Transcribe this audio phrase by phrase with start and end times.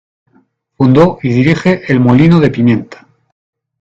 [0.77, 3.07] Fundó y dirige "El molino de pimienta".